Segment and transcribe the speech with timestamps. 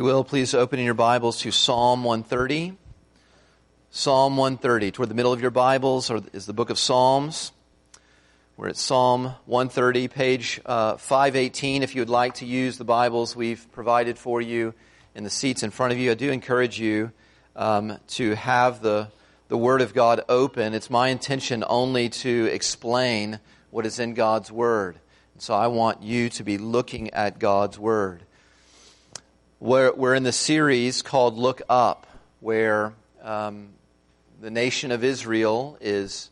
[0.00, 2.78] you will, please open your Bibles to Psalm 130.
[3.90, 4.92] Psalm 130.
[4.92, 7.50] Toward the middle of your Bibles or is the book of Psalms.
[8.56, 11.82] We're at Psalm 130, page uh, 518.
[11.82, 14.72] If you would like to use the Bibles we've provided for you
[15.16, 17.10] in the seats in front of you, I do encourage you
[17.56, 19.08] um, to have the,
[19.48, 20.74] the Word of God open.
[20.74, 23.40] It's my intention only to explain
[23.72, 25.00] what is in God's Word.
[25.34, 28.22] And so I want you to be looking at God's Word.
[29.60, 32.06] We're, we're in the series called Look Up,
[32.38, 33.70] where um,
[34.40, 36.30] the nation of Israel is,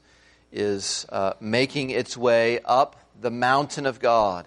[0.53, 4.47] is uh, making its way up the mountain of God.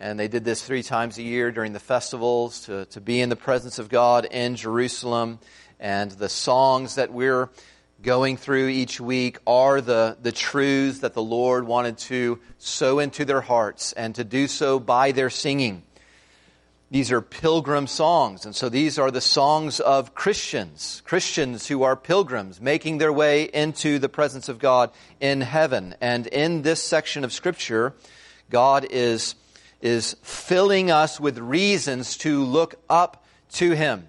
[0.00, 3.28] And they did this three times a year during the festivals to, to be in
[3.28, 5.38] the presence of God in Jerusalem.
[5.78, 7.50] And the songs that we're
[8.02, 13.24] going through each week are the, the truths that the Lord wanted to sow into
[13.24, 15.84] their hearts and to do so by their singing.
[16.90, 18.46] These are pilgrim songs.
[18.46, 23.44] And so these are the songs of Christians, Christians who are pilgrims making their way
[23.44, 25.94] into the presence of God in heaven.
[26.00, 27.94] And in this section of Scripture,
[28.48, 29.34] God is,
[29.82, 34.06] is filling us with reasons to look up to Him.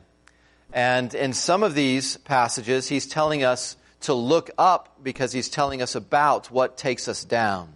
[0.71, 5.81] And in some of these passages, He's telling us to look up because He's telling
[5.81, 7.73] us about what takes us down.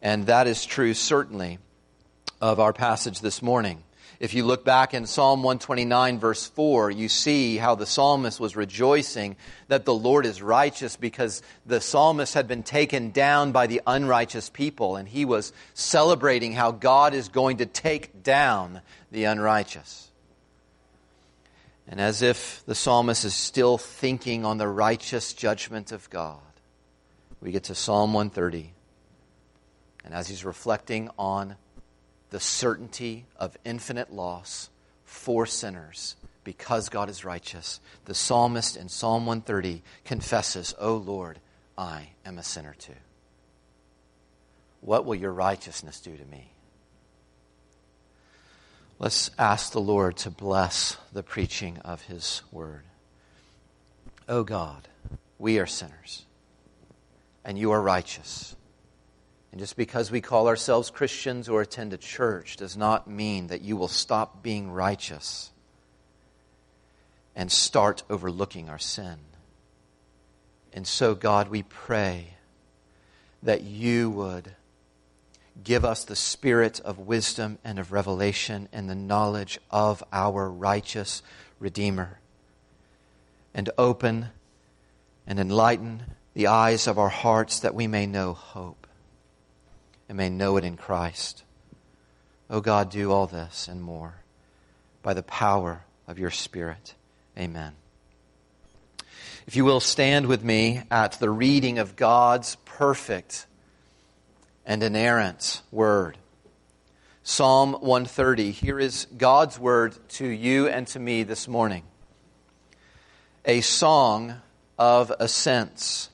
[0.00, 1.58] And that is true, certainly
[2.40, 3.82] of our passage this morning.
[4.20, 8.54] If you look back in Psalm 129, verse 4, you see how the psalmist was
[8.54, 9.36] rejoicing
[9.68, 14.50] that the Lord is righteous because the psalmist had been taken down by the unrighteous
[14.50, 20.10] people, and he was celebrating how God is going to take down the unrighteous.
[21.88, 26.38] And as if the psalmist is still thinking on the righteous judgment of God,
[27.40, 28.72] we get to Psalm 130.
[30.04, 31.56] And as he's reflecting on
[32.34, 34.68] the certainty of infinite loss
[35.04, 37.78] for sinners because God is righteous.
[38.06, 41.38] The psalmist in Psalm 130 confesses, O Lord,
[41.78, 42.96] I am a sinner too.
[44.80, 46.50] What will your righteousness do to me?
[48.98, 52.82] Let's ask the Lord to bless the preaching of his word.
[54.28, 54.88] O God,
[55.38, 56.24] we are sinners,
[57.44, 58.56] and you are righteous.
[59.54, 63.60] And just because we call ourselves Christians or attend a church does not mean that
[63.60, 65.52] you will stop being righteous
[67.36, 69.14] and start overlooking our sin.
[70.72, 72.30] And so, God, we pray
[73.44, 74.56] that you would
[75.62, 81.22] give us the spirit of wisdom and of revelation and the knowledge of our righteous
[81.60, 82.18] Redeemer,
[83.54, 84.30] and open
[85.28, 86.02] and enlighten
[86.34, 88.83] the eyes of our hearts that we may know hope
[90.08, 91.44] and may know it in Christ.
[92.50, 94.16] O oh God, do all this and more
[95.02, 96.94] by the power of your Spirit.
[97.38, 97.72] Amen.
[99.46, 103.46] If you will stand with me at the reading of God's perfect
[104.64, 106.16] and inerrant word.
[107.22, 108.50] Psalm 130.
[108.50, 111.82] Here is God's word to you and to me this morning.
[113.44, 114.36] A song
[114.78, 116.10] of ascents.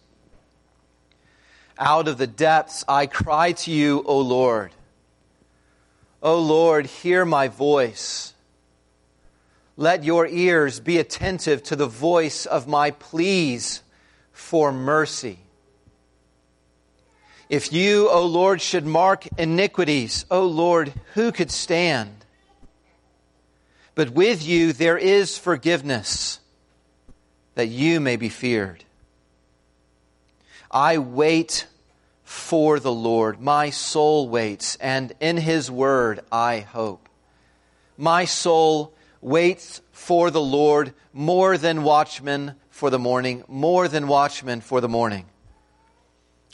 [1.81, 4.73] Out of the depths I cry to you, O Lord.
[6.23, 8.35] O Lord, hear my voice.
[9.79, 13.83] Let your ears be attentive to the voice of my pleas
[14.31, 15.39] for mercy.
[17.49, 22.27] If you, O Lord, should mark iniquities, O Lord, who could stand?
[23.95, 26.41] But with you there is forgiveness,
[27.55, 28.85] that you may be feared.
[30.71, 31.67] I wait
[32.31, 33.41] for the Lord.
[33.41, 37.09] My soul waits, and in his word I hope.
[37.97, 44.61] My soul waits for the Lord more than watchmen for the morning, more than watchmen
[44.61, 45.27] for the morning.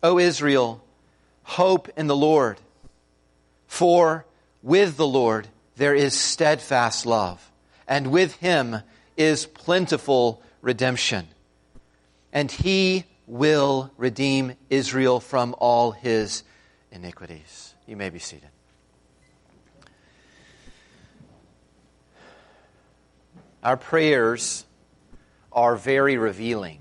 [0.03, 0.83] O Israel,
[1.43, 2.59] hope in the Lord,
[3.67, 4.25] for
[4.63, 7.53] with the Lord there is steadfast love,
[7.87, 8.81] and with him
[9.19, 11.29] is plentiful redemption.
[12.33, 16.45] And he will redeem Israel from all his
[16.93, 17.75] iniquities.
[17.87, 18.51] You may be seated.
[23.63, 24.65] Our prayers
[25.51, 26.81] are very revealing.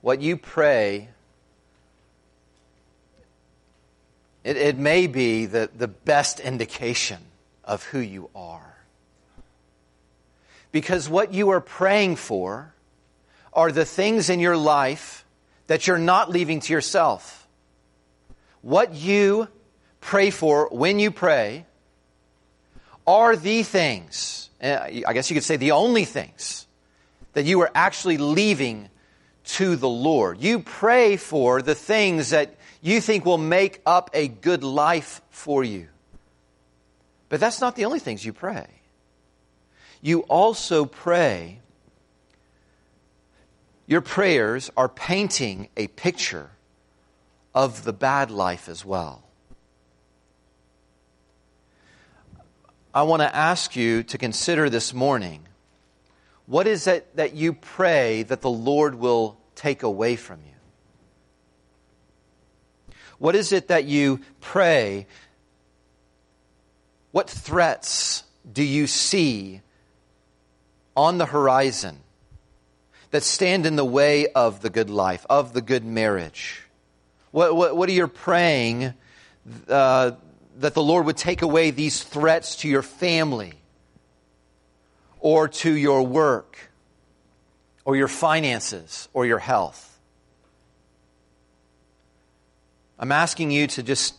[0.00, 1.08] What you pray,
[4.44, 7.18] it, it may be the, the best indication
[7.64, 8.76] of who you are.
[10.70, 12.73] Because what you are praying for
[13.54, 15.24] are the things in your life
[15.66, 17.46] that you're not leaving to yourself.
[18.62, 19.48] What you
[20.00, 21.66] pray for when you pray
[23.06, 26.66] are the things, eh, I guess you could say the only things,
[27.34, 28.88] that you are actually leaving
[29.44, 30.40] to the Lord.
[30.40, 35.64] You pray for the things that you think will make up a good life for
[35.64, 35.88] you.
[37.28, 38.66] But that's not the only things you pray.
[40.00, 41.60] You also pray,
[43.86, 46.50] your prayers are painting a picture
[47.54, 49.22] of the bad life as well.
[52.94, 55.46] I want to ask you to consider this morning
[56.46, 60.52] what is it that you pray that the Lord will take away from you?
[63.18, 65.06] What is it that you pray?
[67.12, 69.62] What threats do you see
[70.96, 72.03] on the horizon
[73.14, 76.64] that stand in the way of the good life, of the good marriage?
[77.30, 78.92] What, what, what are you praying
[79.68, 80.10] uh,
[80.58, 83.52] that the Lord would take away these threats to your family
[85.20, 86.58] or to your work
[87.84, 89.96] or your finances or your health?
[92.98, 94.16] I'm asking you to just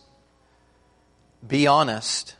[1.46, 2.34] be honest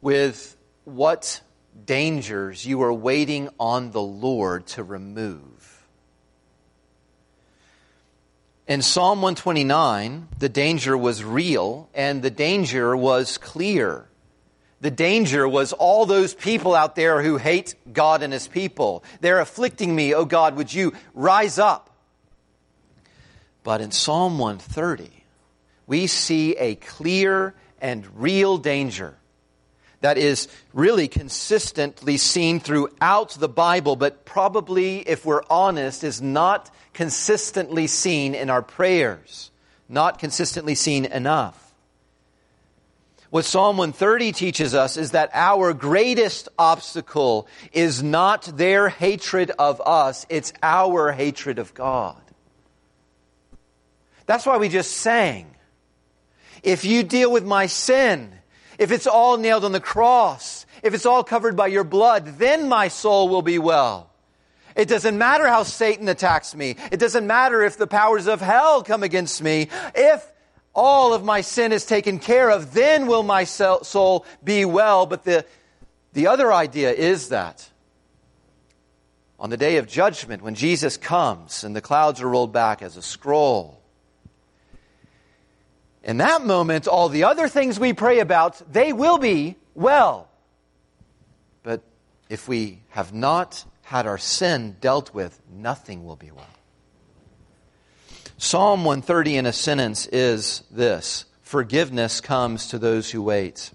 [0.00, 1.40] with what
[1.84, 5.86] dangers you are waiting on the Lord to remove.
[8.68, 14.06] In Psalm 129, the danger was real and the danger was clear.
[14.80, 19.04] The danger was all those people out there who hate God and His people.
[19.20, 20.14] They're afflicting me.
[20.14, 21.90] Oh God, would you rise up?
[23.62, 25.10] But in Psalm 130,
[25.86, 29.16] we see a clear and real danger
[30.02, 36.70] that is really consistently seen throughout the Bible, but probably, if we're honest, is not
[36.92, 39.50] consistently seen in our prayers,
[39.88, 41.58] not consistently seen enough.
[43.30, 49.80] What Psalm 130 teaches us is that our greatest obstacle is not their hatred of
[49.80, 52.20] us, it's our hatred of God.
[54.26, 55.54] That's why we just sang.
[56.62, 58.32] If you deal with my sin,
[58.82, 62.68] if it's all nailed on the cross, if it's all covered by your blood, then
[62.68, 64.10] my soul will be well.
[64.74, 66.76] It doesn't matter how Satan attacks me.
[66.90, 69.68] It doesn't matter if the powers of hell come against me.
[69.94, 70.26] If
[70.74, 75.06] all of my sin is taken care of, then will my soul be well.
[75.06, 75.44] But the,
[76.12, 77.68] the other idea is that
[79.38, 82.96] on the day of judgment, when Jesus comes and the clouds are rolled back as
[82.96, 83.81] a scroll,
[86.02, 90.28] in that moment, all the other things we pray about, they will be well.
[91.62, 91.82] But
[92.28, 96.46] if we have not had our sin dealt with, nothing will be well.
[98.36, 103.70] Psalm 130 in a sentence is this Forgiveness comes to those who wait.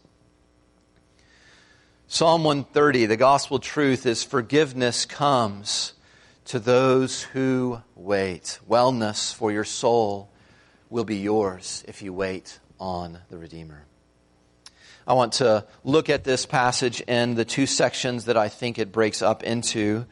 [2.07, 5.93] Psalm 130, the gospel truth is forgiveness comes
[6.45, 8.59] to those who wait.
[8.67, 10.31] Wellness for your soul
[10.89, 13.83] will be yours if you wait on the Redeemer.
[15.05, 18.91] I want to look at this passage in the two sections that I think it
[18.91, 20.05] breaks up into.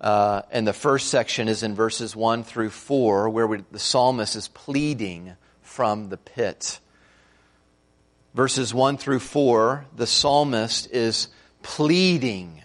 [0.00, 4.36] Uh, and the first section is in verses 1 through 4, where we, the psalmist
[4.36, 6.78] is pleading from the pit.
[8.34, 11.28] Verses 1 through 4, the psalmist is
[11.62, 12.62] pleading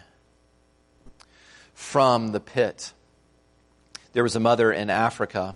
[1.74, 2.94] from the pit.
[4.14, 5.56] There was a mother in Africa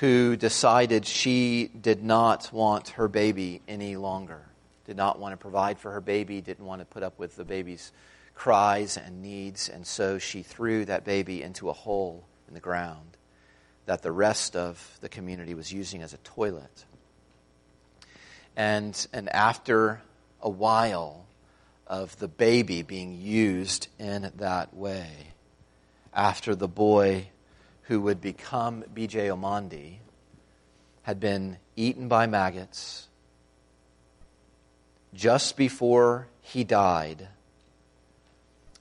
[0.00, 4.42] who decided she did not want her baby any longer,
[4.84, 7.44] did not want to provide for her baby, didn't want to put up with the
[7.44, 7.90] baby's
[8.34, 13.16] cries and needs, and so she threw that baby into a hole in the ground
[13.86, 16.84] that the rest of the community was using as a toilet.
[18.56, 20.00] And, and after
[20.40, 21.26] a while
[21.88, 25.10] of the baby being used in that way,
[26.14, 27.28] after the boy
[27.88, 29.28] who would become B.J.
[29.28, 29.96] Omandi,
[31.02, 33.08] had been eaten by maggots.
[35.14, 37.28] Just before he died,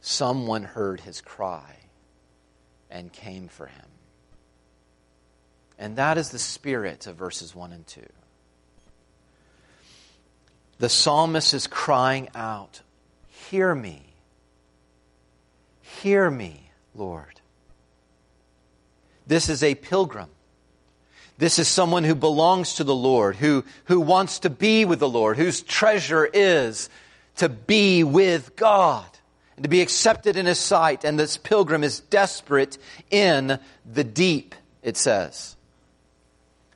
[0.02, 1.78] someone heard his cry
[2.92, 3.86] and came for him.
[5.80, 8.02] And that is the spirit of verses 1 and 2.
[10.80, 12.82] The psalmist is crying out,
[13.30, 14.16] Hear me.
[16.02, 17.37] Hear me, Lord.
[19.28, 20.30] This is a pilgrim.
[21.38, 25.10] This is someone who belongs to the Lord, who, who wants to be with the
[25.10, 26.90] Lord, whose treasure is
[27.36, 29.06] to be with God
[29.56, 31.04] and to be accepted in His sight.
[31.04, 32.78] And this pilgrim is desperate
[33.12, 35.56] in the deep, it says.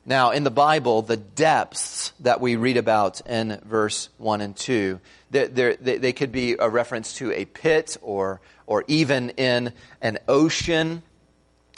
[0.04, 5.00] Now, in the Bible, the depths that we read about in verse 1 and 2,
[5.30, 11.02] they, they could be a reference to a pit or, or even in an ocean.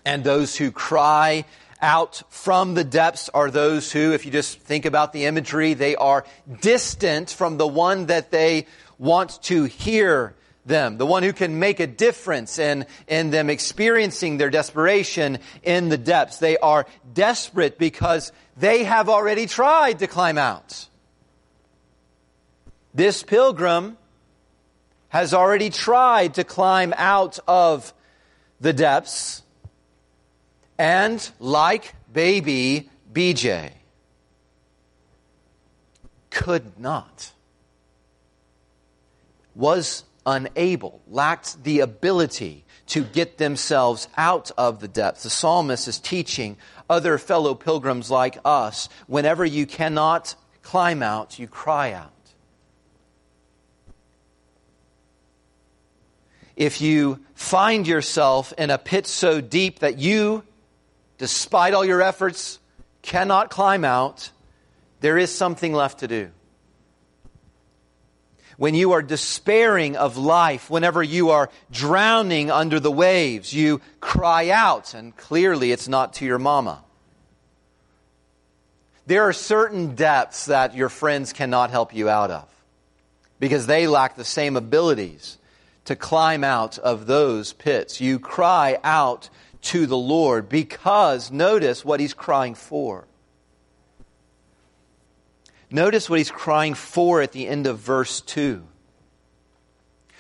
[0.04, 1.44] And those who cry
[1.80, 5.96] out from the depths are those who, if you just think about the imagery, they
[5.96, 6.24] are
[6.60, 8.66] distant from the one that they
[8.98, 10.34] want to hear
[10.66, 15.88] them, the one who can make a difference in, in them experiencing their desperation in
[15.88, 16.38] the depths.
[16.38, 20.88] They are desperate because they have already tried to climb out.
[22.94, 23.98] This pilgrim
[25.08, 27.92] has already tried to climb out of
[28.60, 29.42] the depths,
[30.78, 33.70] and like baby BJ,
[36.30, 37.32] could not,
[39.54, 45.22] was unable, lacked the ability to get themselves out of the depths.
[45.22, 46.56] The psalmist is teaching
[46.90, 52.10] other fellow pilgrims like us whenever you cannot climb out, you cry out.
[56.56, 60.44] If you find yourself in a pit so deep that you,
[61.24, 62.58] despite all your efforts,
[63.00, 64.30] cannot climb out,
[65.00, 66.30] there is something left to do
[68.58, 74.50] when you are despairing of life, whenever you are drowning under the waves, you cry
[74.50, 76.84] out, and clearly it's not to your mama.
[79.06, 82.46] There are certain depths that your friends cannot help you out of
[83.40, 85.38] because they lack the same abilities
[85.86, 87.98] to climb out of those pits.
[87.98, 89.30] You cry out
[89.64, 93.06] to the Lord because notice what he's crying for.
[95.70, 98.62] Notice what he's crying for at the end of verse 2.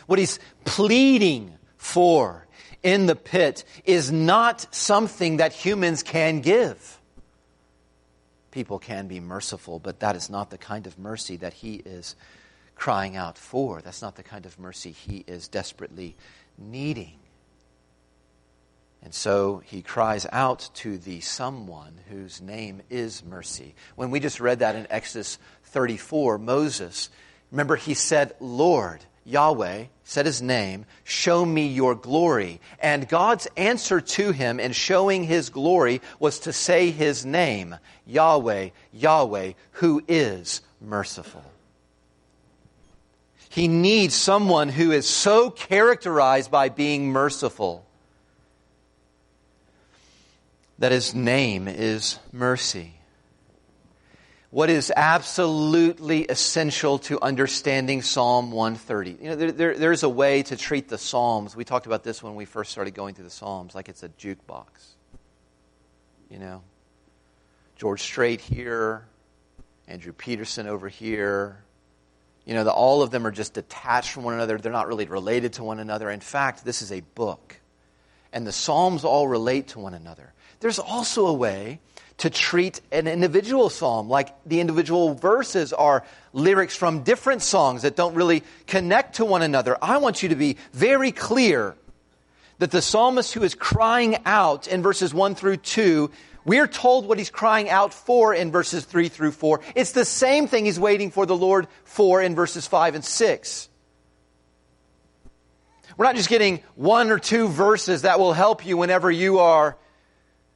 [0.06, 2.46] What he's pleading for
[2.82, 7.00] in the pit is not something that humans can give.
[8.50, 12.14] People can be merciful, but that is not the kind of mercy that he is
[12.74, 13.80] crying out for.
[13.80, 16.16] That's not the kind of mercy he is desperately
[16.58, 17.18] needing.
[19.04, 23.74] And so he cries out to the someone whose name is mercy.
[23.96, 27.10] When we just read that in Exodus 34, Moses,
[27.50, 32.60] remember he said, Lord, Yahweh, said his name, show me your glory.
[32.80, 38.70] And God's answer to him in showing his glory was to say his name, Yahweh,
[38.92, 41.44] Yahweh, who is merciful.
[43.50, 47.86] He needs someone who is so characterized by being merciful
[50.78, 52.94] that his name is mercy.
[54.54, 59.18] What is absolutely essential to understanding Psalm 130?
[59.20, 61.56] You know, there, there, there's a way to treat the Psalms.
[61.56, 64.08] We talked about this when we first started going through the Psalms, like it's a
[64.10, 64.66] jukebox.
[66.30, 66.62] You know,
[67.76, 69.04] George Strait here,
[69.88, 71.64] Andrew Peterson over here.
[72.44, 74.58] You know, the, all of them are just detached from one another.
[74.58, 76.10] They're not really related to one another.
[76.10, 77.58] In fact, this is a book.
[78.32, 80.33] And the Psalms all relate to one another.
[80.64, 81.78] There's also a way
[82.16, 87.96] to treat an individual psalm, like the individual verses are lyrics from different songs that
[87.96, 89.76] don't really connect to one another.
[89.82, 91.76] I want you to be very clear
[92.60, 96.10] that the psalmist who is crying out in verses 1 through 2,
[96.46, 99.60] we're told what he's crying out for in verses 3 through 4.
[99.74, 103.68] It's the same thing he's waiting for the Lord for in verses 5 and 6.
[105.98, 109.76] We're not just getting one or two verses that will help you whenever you are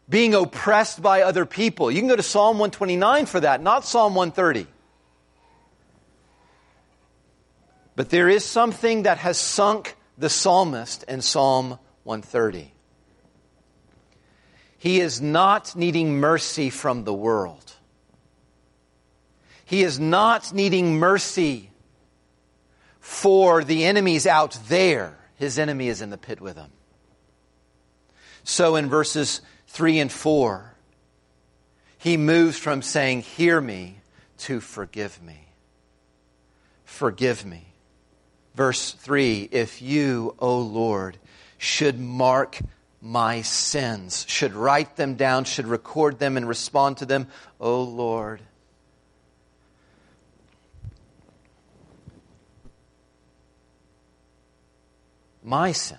[0.08, 1.90] being oppressed by other people.
[1.90, 4.66] You can go to Psalm 129 for that, not Psalm 130.
[7.94, 12.72] But there is something that has sunk the psalmist in Psalm 130.
[14.78, 17.72] He is not needing mercy from the world.
[19.64, 21.70] He is not needing mercy
[23.00, 25.18] for the enemies out there.
[25.34, 26.70] His enemy is in the pit with him.
[28.44, 29.42] So in verses
[29.78, 30.74] 3 and 4,
[31.98, 34.00] he moves from saying, Hear me,
[34.38, 35.46] to forgive me.
[36.84, 37.74] Forgive me.
[38.56, 41.16] Verse 3 If you, O Lord,
[41.58, 42.58] should mark
[43.00, 47.28] my sins, should write them down, should record them and respond to them,
[47.60, 48.40] O Lord,
[55.44, 55.98] my sin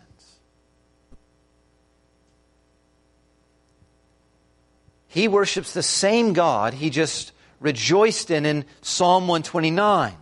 [5.10, 10.13] He worships the same God he just rejoiced in in Psalm 129,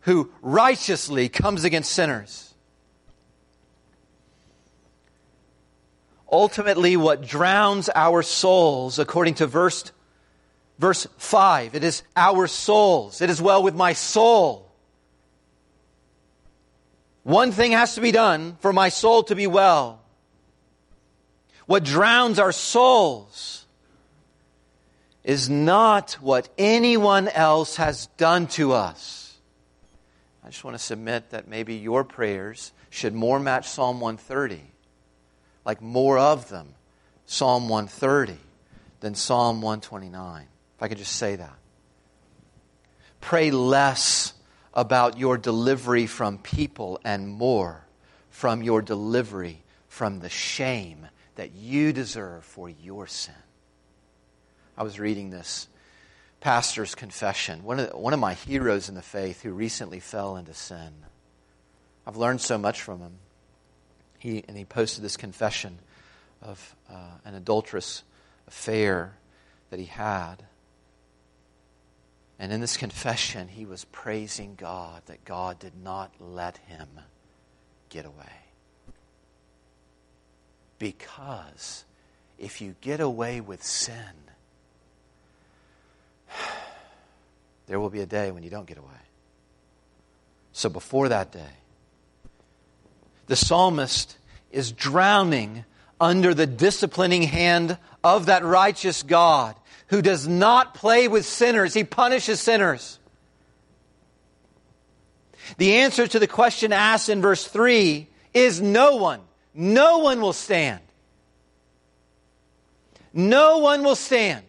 [0.00, 2.52] who righteously comes against sinners.
[6.30, 9.92] Ultimately, what drowns our souls, according to verse
[10.78, 13.20] Verse 5 It is our souls.
[13.20, 14.70] It is well with my soul.
[17.24, 20.00] One thing has to be done for my soul to be well.
[21.66, 23.57] What drowns our souls
[25.28, 29.36] is not what anyone else has done to us.
[30.42, 34.62] I just want to submit that maybe your prayers should more match Psalm 130,
[35.66, 36.74] like more of them,
[37.26, 38.38] Psalm 130,
[39.00, 40.46] than Psalm 129.
[40.76, 41.58] If I could just say that.
[43.20, 44.32] Pray less
[44.72, 47.84] about your delivery from people and more
[48.30, 53.34] from your delivery from the shame that you deserve for your sin.
[54.78, 55.66] I was reading this
[56.40, 60.36] pastor's confession, one of, the, one of my heroes in the faith who recently fell
[60.36, 60.92] into sin.
[62.06, 63.14] I've learned so much from him.
[64.20, 65.80] He, and he posted this confession
[66.40, 68.04] of uh, an adulterous
[68.46, 69.14] affair
[69.70, 70.44] that he had.
[72.38, 76.86] And in this confession, he was praising God that God did not let him
[77.88, 78.14] get away.
[80.78, 81.84] Because
[82.38, 84.27] if you get away with sin,
[87.66, 88.88] there will be a day when you don't get away.
[90.52, 91.52] So before that day,
[93.26, 94.16] the psalmist
[94.50, 95.64] is drowning
[96.00, 99.54] under the disciplining hand of that righteous God
[99.88, 102.98] who does not play with sinners, he punishes sinners.
[105.56, 109.20] The answer to the question asked in verse 3 is no one.
[109.54, 110.80] No one will stand.
[113.14, 114.44] No one will stand.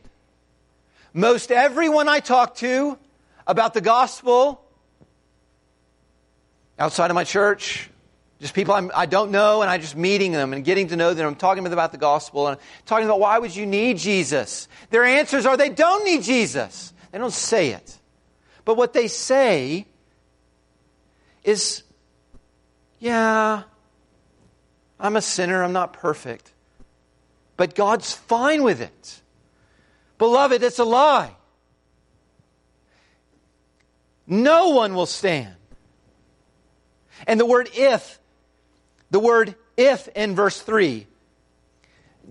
[1.14, 2.98] Most everyone I talk to
[3.48, 4.64] about the gospel,
[6.78, 7.90] outside of my church,
[8.40, 10.96] just people I'm, I do not know, and I'm just meeting them and getting to
[10.96, 11.28] know them.
[11.28, 14.68] I'm talking to them about the gospel and talking about why would you need Jesus.
[14.92, 16.94] Their answers are they don't need Jesus.
[17.12, 18.00] They don't say it.
[18.64, 19.88] But what they say
[21.44, 21.84] is,
[23.00, 23.64] yeah,
[25.00, 26.54] I'm a sinner, I'm not perfect.
[27.58, 29.22] But God's fine with it.
[30.20, 31.34] Beloved, it's a lie.
[34.28, 35.56] No one will stand.
[37.26, 38.20] And the word if,
[39.10, 41.08] the word if in verse 3,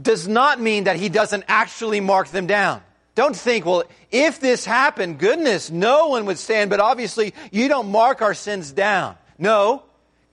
[0.00, 2.82] does not mean that he doesn't actually mark them down.
[3.16, 7.90] Don't think, well, if this happened, goodness, no one would stand, but obviously you don't
[7.90, 9.16] mark our sins down.
[9.38, 9.82] No,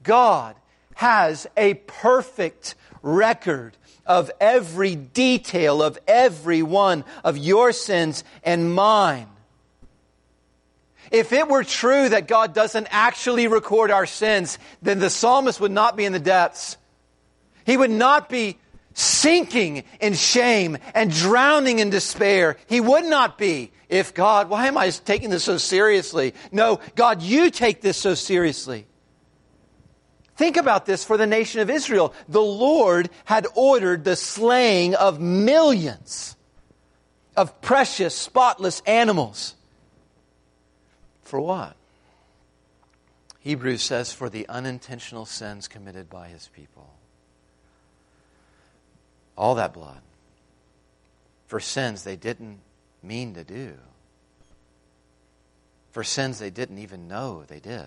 [0.03, 0.55] God
[0.93, 9.27] has a perfect record of every detail of every one of your sins and mine.
[11.11, 15.71] If it were true that God doesn't actually record our sins, then the psalmist would
[15.71, 16.77] not be in the depths.
[17.65, 18.57] He would not be
[18.93, 22.57] sinking in shame and drowning in despair.
[22.67, 26.33] He would not be if God, why am I taking this so seriously?
[26.51, 28.87] No, God, you take this so seriously.
[30.35, 32.13] Think about this for the nation of Israel.
[32.27, 36.35] The Lord had ordered the slaying of millions
[37.37, 39.55] of precious, spotless animals.
[41.21, 41.75] For what?
[43.39, 46.89] Hebrews says, for the unintentional sins committed by his people.
[49.37, 50.01] All that blood.
[51.47, 52.59] For sins they didn't
[53.03, 53.75] mean to do.
[55.91, 57.85] For sins they didn't even know they did.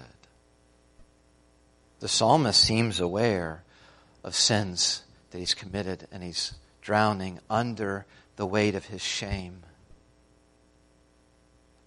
[2.00, 3.62] The psalmist seems aware
[4.22, 8.06] of sins that he's committed and he's drowning under
[8.36, 9.62] the weight of his shame.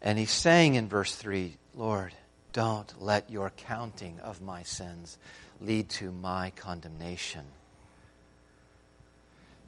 [0.02, 2.13] And he's saying in verse 3 Lord,
[2.54, 5.17] don't let your counting of my sins
[5.62, 7.45] lead to my condemnation.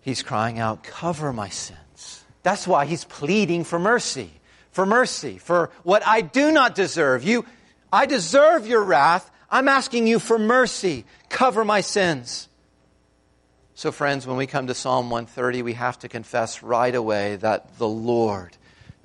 [0.01, 2.23] He's crying out, Cover my sins.
[2.41, 4.29] That's why he's pleading for mercy,
[4.71, 7.23] for mercy, for what I do not deserve.
[7.23, 7.45] You,
[7.91, 9.31] I deserve your wrath.
[9.53, 11.05] I'm asking you for mercy.
[11.29, 12.49] Cover my sins.
[13.75, 17.77] So, friends, when we come to Psalm 130, we have to confess right away that
[17.77, 18.57] the Lord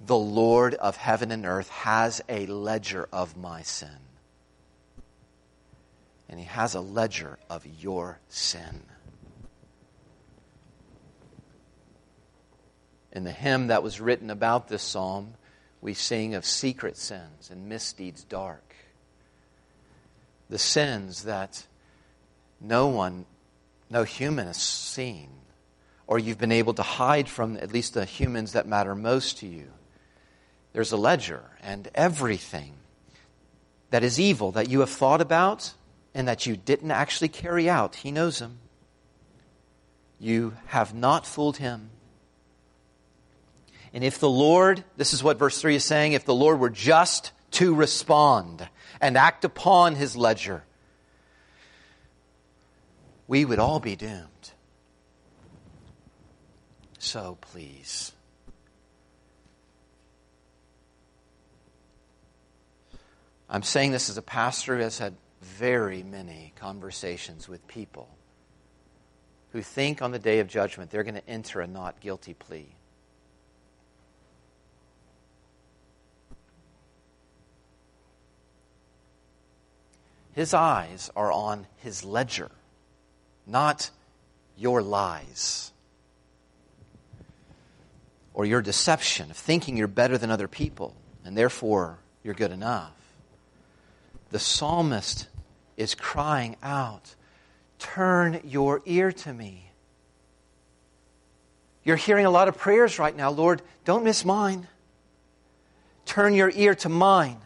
[0.04, 3.98] the Lord of heaven and earth has a ledger of my sin.
[6.28, 8.82] And he has a ledger of your sin.
[13.12, 15.34] In the hymn that was written about this psalm,
[15.80, 18.67] we sing of secret sins and misdeeds dark.
[20.48, 21.66] The sins that
[22.61, 23.26] no one,
[23.90, 25.28] no human has seen,
[26.06, 29.46] or you've been able to hide from at least the humans that matter most to
[29.46, 29.68] you
[30.72, 32.74] there's a ledger, and everything
[33.90, 35.72] that is evil that you have thought about
[36.14, 38.58] and that you didn't actually carry out, He knows them.
[40.20, 41.90] You have not fooled Him.
[43.92, 46.70] And if the Lord, this is what verse 3 is saying, if the Lord were
[46.70, 48.68] just to respond
[49.01, 50.62] and act upon his ledger,
[53.27, 54.53] we would all be doomed.
[57.01, 58.12] So please.
[63.51, 68.09] I'm saying this as a pastor who has had very many conversations with people
[69.51, 72.78] who think on the day of judgment they're going to enter a not guilty plea.
[80.38, 82.53] His eyes are on his ledger,
[83.44, 83.90] not
[84.57, 85.72] your lies
[88.35, 92.92] or your deception of thinking you're better than other people and therefore you're good enough.
[94.31, 95.27] The psalmist
[95.77, 97.16] is crying out,
[97.81, 99.72] Turn your ear to me.
[101.83, 103.31] You're hearing a lot of prayers right now.
[103.31, 104.68] Lord, don't miss mine.
[106.05, 107.38] Turn your ear to mine.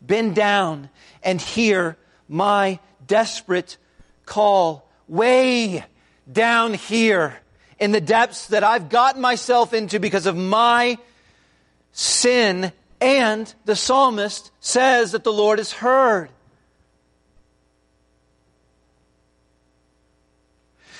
[0.00, 0.88] Bend down
[1.22, 1.98] and hear
[2.30, 3.76] my desperate
[4.24, 5.84] call way
[6.30, 7.36] down here
[7.80, 10.96] in the depths that I've gotten myself into because of my
[11.92, 12.72] sin.
[13.00, 16.30] And the psalmist says that the Lord has heard.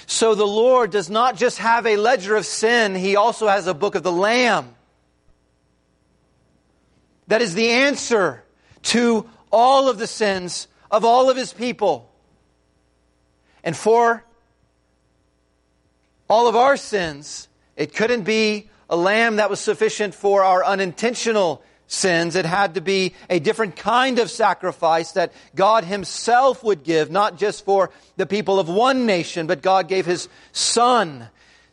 [0.06, 3.74] So the Lord does not just have a ledger of sin, He also has a
[3.74, 4.74] book of the Lamb.
[7.28, 8.42] That is the answer
[8.82, 12.10] to all of the sins of all of his people.
[13.62, 14.24] And for
[16.28, 21.62] all of our sins, it couldn't be a lamb that was sufficient for our unintentional
[21.86, 22.36] sins.
[22.36, 27.36] It had to be a different kind of sacrifice that God Himself would give, not
[27.36, 31.28] just for the people of one nation, but God gave His Son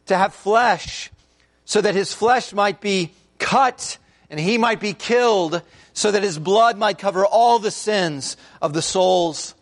[0.08, 1.12] to have flesh
[1.66, 3.98] so that His flesh might be cut
[4.30, 5.62] and He might be killed
[5.98, 9.56] so that his blood might cover all the sins of the souls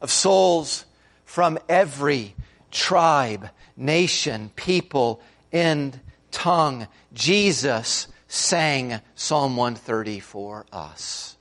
[0.00, 0.84] of souls
[1.24, 2.36] from every
[2.70, 5.98] tribe, nation, people, and
[6.30, 6.86] tongue.
[7.12, 11.36] Jesus sang Psalm 130 for us.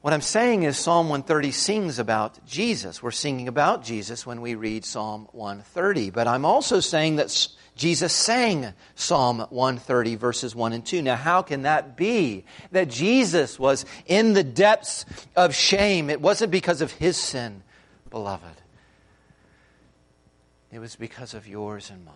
[0.00, 3.02] What I'm saying is Psalm 130 sings about Jesus.
[3.02, 6.08] We're singing about Jesus when we read Psalm 130.
[6.08, 7.46] But I'm also saying that
[7.80, 11.00] Jesus sang Psalm 130, verses 1 and 2.
[11.00, 12.44] Now, how can that be?
[12.72, 16.10] That Jesus was in the depths of shame.
[16.10, 17.62] It wasn't because of his sin,
[18.10, 18.60] beloved.
[20.70, 22.14] It was because of yours and mine.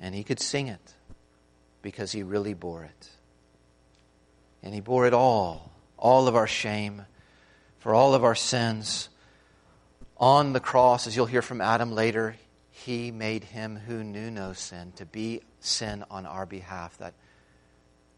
[0.00, 0.94] And he could sing it
[1.82, 3.10] because he really bore it.
[4.62, 7.04] And he bore it all, all of our shame,
[7.80, 9.10] for all of our sins
[10.16, 12.36] on the cross, as you'll hear from Adam later,
[12.70, 17.14] he made him who knew no sin to be sin on our behalf, that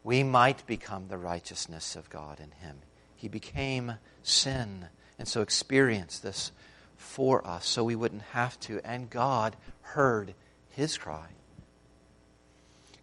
[0.03, 2.77] we might become the righteousness of God in him.
[3.15, 6.51] He became sin, and so experienced this
[6.95, 8.79] for us so we wouldn't have to.
[8.83, 10.33] And God heard
[10.69, 11.27] his cry.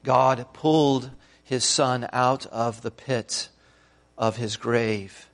[0.05, 1.11] God pulled
[1.43, 3.49] his son out of the pit
[4.17, 5.29] of his grave.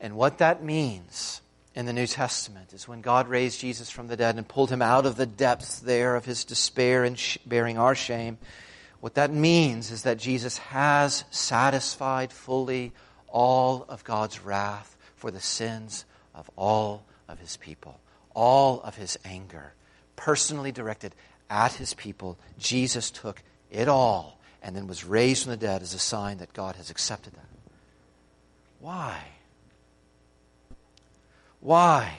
[0.00, 1.40] And what that means
[1.76, 4.80] in the New Testament is when God raised Jesus from the dead and pulled him
[4.80, 8.38] out of the depths there of his despair and sh- bearing our shame.
[9.00, 12.94] What that means is that Jesus has satisfied fully
[13.28, 18.00] all of God's wrath for the sins of all of his people,
[18.34, 19.74] all of his anger,
[20.16, 21.14] personally directed
[21.50, 22.38] at his people.
[22.58, 26.54] Jesus took it all and then was raised from the dead as a sign that
[26.54, 27.48] God has accepted that.
[28.80, 29.18] Why?
[31.60, 32.14] Why?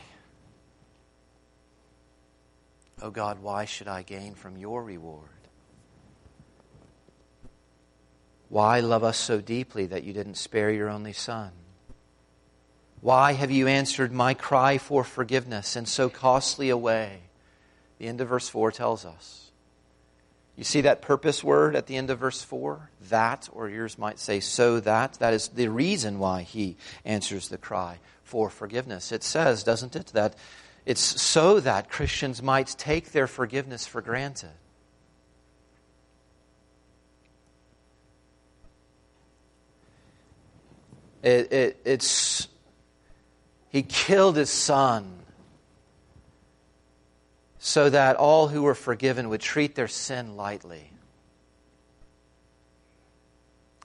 [3.02, 5.30] Oh God, why should I gain from your reward?
[8.50, 11.52] Why love us so deeply that you didn't spare your only Son?
[13.02, 17.22] Why have you answered my cry for forgiveness in so costly a way?
[18.00, 19.52] The end of verse 4 tells us.
[20.56, 22.90] You see that purpose word at the end of verse 4?
[23.10, 25.14] That, or yours might say so that.
[25.16, 29.14] That is the reason why he answers the cry for forgiveness.
[29.14, 30.36] It says, doesn't it, that
[30.86, 34.52] it's so that Christians might take their forgiveness for granted.
[41.24, 42.48] It, it, it's
[43.70, 45.20] he killed his son
[47.60, 50.92] so that all who were forgiven would treat their sin lightly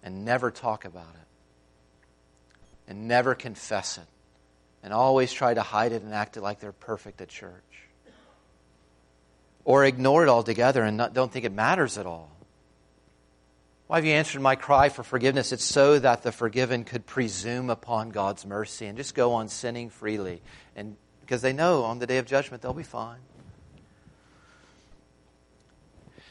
[0.03, 1.29] and never talk about it
[2.89, 4.05] and never confess it
[4.83, 7.53] and always try to hide it and act it like they're perfect at church.
[9.65, 12.29] or ignore it altogether and not, don't think it matters at all.
[13.87, 15.53] Why have you answered my cry for forgiveness?
[15.53, 19.91] It's so that the forgiven could presume upon God's mercy and just go on sinning
[19.91, 20.41] freely.
[20.75, 23.21] And because they know on the day of judgment they'll be fine.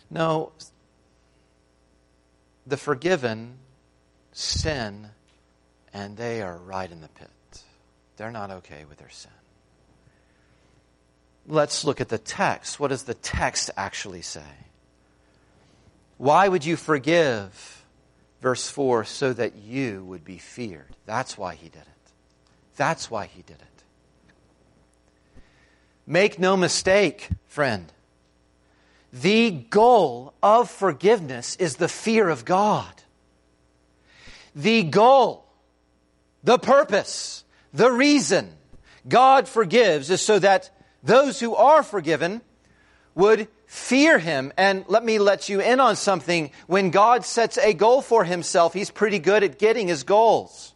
[0.09, 0.51] No,
[2.67, 3.59] the forgiven
[4.33, 5.07] sin
[5.93, 7.29] and they are right in the pit.
[8.21, 9.31] They're not okay with their sin.
[11.47, 12.79] Let's look at the text.
[12.79, 14.45] What does the text actually say?
[16.19, 17.83] Why would you forgive?
[18.39, 20.95] Verse 4 so that you would be feared.
[21.07, 22.11] That's why he did it.
[22.75, 25.41] That's why he did it.
[26.05, 27.91] Make no mistake, friend.
[29.11, 33.01] The goal of forgiveness is the fear of God.
[34.55, 35.47] The goal,
[36.43, 38.51] the purpose, the reason
[39.07, 40.69] God forgives is so that
[41.03, 42.41] those who are forgiven
[43.15, 44.51] would fear him.
[44.57, 46.51] And let me let you in on something.
[46.67, 50.73] When God sets a goal for himself, he's pretty good at getting his goals.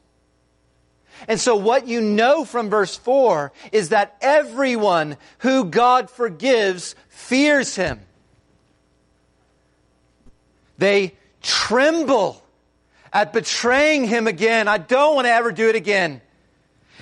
[1.28, 7.76] And so what you know from verse 4 is that everyone who God forgives fears
[7.76, 8.02] him.
[10.78, 12.44] They tremble
[13.14, 14.68] at betraying him again.
[14.68, 16.22] I don't want to ever do it again.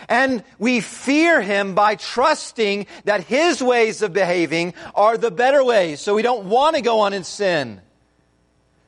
[0.08, 6.02] And we fear him by trusting that his ways of behaving are the better ways.
[6.02, 7.82] So we don't want to go on in sin.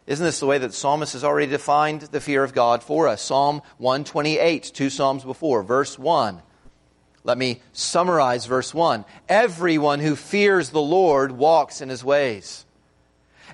[0.07, 3.07] Isn't this the way that the psalmist has already defined the fear of God for
[3.07, 3.21] us?
[3.21, 6.41] Psalm 128, two psalms before, verse 1.
[7.23, 9.03] Let me summarize verse 1.
[9.27, 12.64] Everyone who fears the Lord walks in his ways.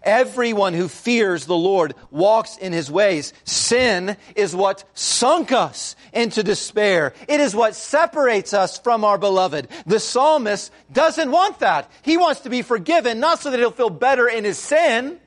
[0.03, 3.33] Everyone who fears the Lord walks in his ways.
[3.43, 7.13] Sin is what sunk us into despair.
[7.27, 9.67] It is what separates us from our beloved.
[9.85, 11.89] The psalmist doesn't want that.
[12.01, 15.19] He wants to be forgiven, not so that he'll feel better in his sin,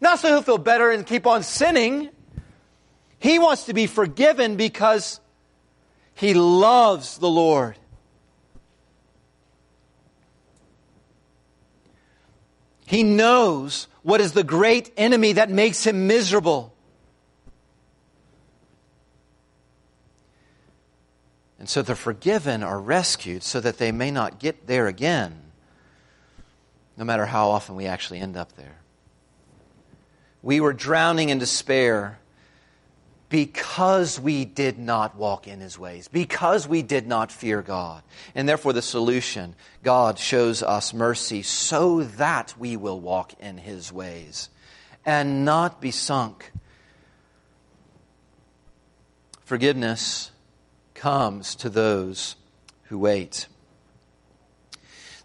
[0.00, 2.08] not so he'll feel better and keep on sinning.
[3.18, 5.20] He wants to be forgiven because
[6.14, 7.76] he loves the Lord.
[12.86, 16.74] He knows what is the great enemy that makes him miserable.
[21.58, 25.40] And so the forgiven are rescued so that they may not get there again,
[26.98, 28.76] no matter how often we actually end up there.
[30.42, 32.18] We were drowning in despair
[33.34, 38.00] because we did not walk in his ways, because we did not fear God.
[38.32, 43.92] And therefore, the solution God shows us mercy so that we will walk in his
[43.92, 44.50] ways
[45.04, 46.52] and not be sunk.
[49.44, 50.30] Forgiveness
[50.94, 52.36] comes to those
[52.84, 53.48] who wait.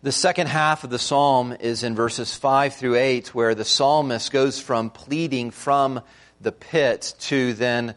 [0.01, 4.31] The second half of the psalm is in verses 5 through 8, where the psalmist
[4.31, 6.01] goes from pleading from
[6.41, 7.95] the pit to then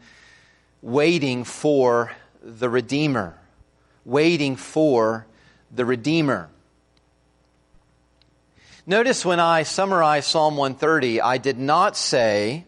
[0.80, 3.38] waiting for the Redeemer.
[4.04, 5.26] Waiting for
[5.70, 6.48] the Redeemer.
[8.84, 12.64] Notice when I summarize Psalm 130, I did not say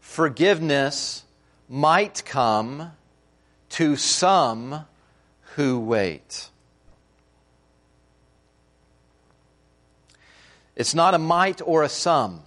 [0.00, 1.22] forgiveness
[1.68, 2.90] might come
[3.70, 4.84] to some
[5.54, 6.48] who wait.
[10.74, 12.42] It's not a might or a some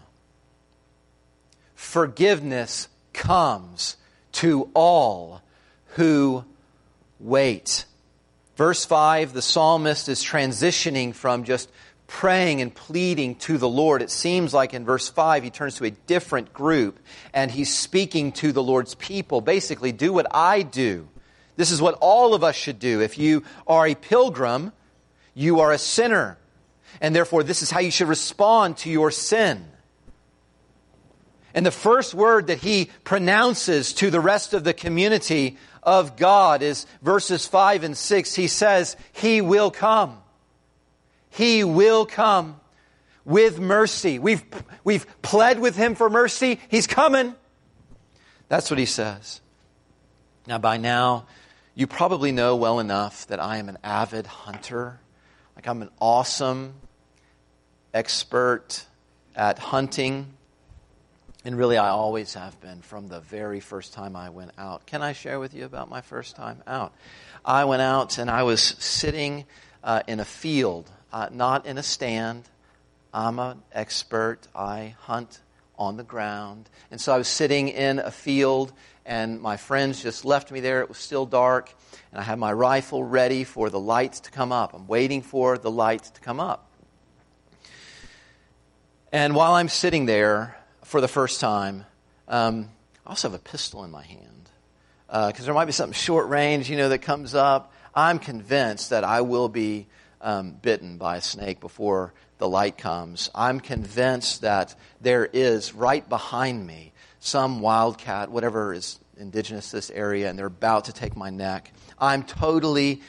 [1.92, 3.98] forgiveness comes
[4.32, 5.42] to all
[5.96, 6.46] who
[7.20, 7.84] wait.
[8.56, 11.70] Verse 5, the psalmist is transitioning from just
[12.08, 14.02] praying and pleading to the Lord.
[14.02, 16.98] It seems like in verse 5 he turns to a different group
[17.34, 19.42] and he's speaking to the Lord's people.
[19.42, 21.10] Basically, do what I do.
[21.58, 23.02] This is what all of us should do.
[23.02, 24.72] If you are a pilgrim,
[25.34, 26.38] you are a sinner.
[27.02, 29.71] And therefore, this is how you should respond to your sin.
[31.54, 36.62] And the first word that he pronounces to the rest of the community of God
[36.62, 38.36] is verses 5 and 6.
[38.36, 40.18] He says, He will come.
[41.30, 42.60] He will come
[43.26, 44.20] with mercy.
[44.20, 44.44] We've,
[44.84, 46.60] we've pled with him for mercy.
[46.70, 47.36] He's coming.
[48.50, 49.42] That's what he says.
[50.48, 51.28] Now, by now,
[51.76, 55.00] you probably know well enough that I am an avid hunter.
[55.56, 56.74] Like, I'm an awesome
[57.94, 58.86] expert
[59.36, 60.34] at hunting.
[61.44, 64.86] And really, I always have been from the very first time I went out.
[64.86, 66.94] Can I share with you about my first time out?
[67.44, 69.46] I went out and I was sitting
[69.84, 72.48] uh, in a field, uh, not in a stand.
[73.12, 74.48] I'm an expert.
[74.54, 75.40] I hunt
[75.80, 76.70] on the ground.
[76.92, 78.72] And so I was sitting in a field,
[79.04, 80.82] and my friends just left me there.
[80.82, 81.74] It was still dark,
[82.12, 84.76] and I had my rifle ready for the lights to come up.
[84.76, 86.68] I'm waiting for the lights to come up.
[89.12, 90.56] And while I'm sitting there
[90.92, 91.86] for the first time,
[92.28, 92.68] um,
[93.06, 94.50] I also have a pistol in my hand
[95.08, 97.72] because uh, there might be something short range, you know, that comes up.
[97.96, 99.88] I'm convinced that I will be
[100.20, 103.30] um, bitten by a snake before the light comes.
[103.34, 109.92] I'm convinced that there is right behind me some wildcat, whatever is indigenous to this
[109.92, 111.72] area, and they're about to take my neck.
[112.00, 113.02] I'm totally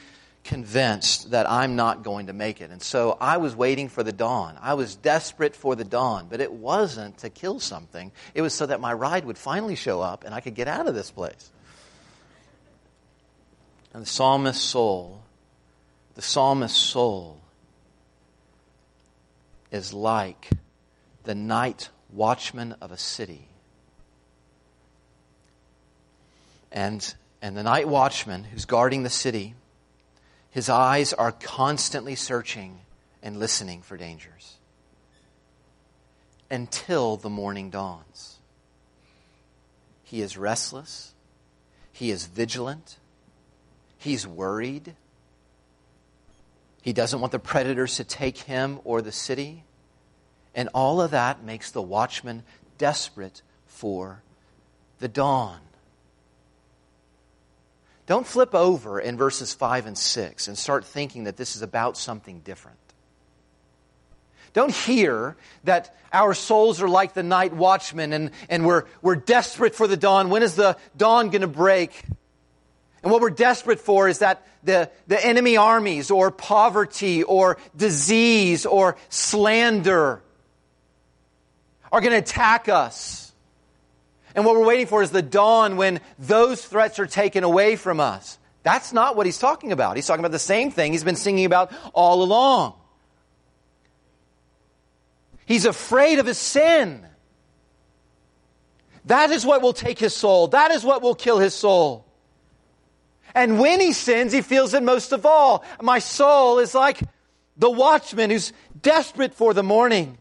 [0.43, 2.69] convinced that I'm not going to make it.
[2.69, 4.57] And so I was waiting for the dawn.
[4.61, 8.11] I was desperate for the dawn, but it wasn't to kill something.
[8.33, 10.87] It was so that my ride would finally show up and I could get out
[10.87, 11.49] of this place.
[13.93, 15.21] And the psalmist's soul,
[16.15, 17.39] the psalmist's soul
[19.71, 20.49] is like
[21.23, 23.47] the night watchman of a city.
[26.71, 29.53] And, and the night watchman who's guarding the city
[30.53, 32.79] his eyes are constantly searching
[33.23, 34.57] and listening for dangers
[36.51, 38.37] until the morning dawns.
[40.03, 41.15] He is restless.
[41.91, 42.99] He is vigilant.
[43.97, 44.95] He's worried.
[46.83, 49.63] He doesn't want the predators to take him or the city.
[50.53, 52.43] And all of that makes the watchman
[52.77, 54.21] desperate for
[54.99, 55.61] the dawn.
[58.05, 61.97] Don't flip over in verses 5 and 6 and start thinking that this is about
[61.97, 62.77] something different.
[64.51, 69.73] Don't hear that our souls are like the night watchman and, and we're, we're desperate
[69.73, 70.29] for the dawn.
[70.29, 72.03] When is the dawn going to break?
[73.01, 78.65] And what we're desperate for is that the, the enemy armies or poverty or disease
[78.65, 80.21] or slander
[81.91, 83.22] are going to attack us.
[84.35, 87.99] And what we're waiting for is the dawn when those threats are taken away from
[87.99, 88.37] us.
[88.63, 89.95] That's not what he's talking about.
[89.95, 92.73] He's talking about the same thing he's been singing about all along.
[95.45, 97.05] He's afraid of his sin.
[99.05, 100.47] That is what will take his soul.
[100.47, 102.05] That is what will kill his soul.
[103.35, 105.65] And when he sins, he feels it most of all.
[105.81, 106.99] My soul is like
[107.57, 110.17] the watchman who's desperate for the morning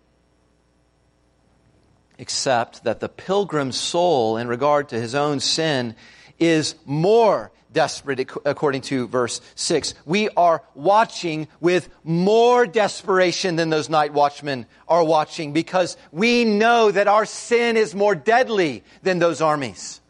[2.19, 5.95] except that the pilgrim's soul, in regard to his own sin,
[6.39, 9.95] is more desperate, according to verse 6.
[10.05, 16.91] We are watching with more desperation than those night watchmen are watching because we know
[16.91, 20.01] that our sin is more deadly than those armies.